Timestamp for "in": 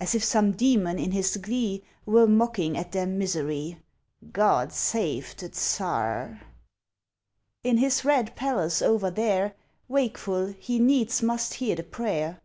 0.98-1.12, 7.62-7.76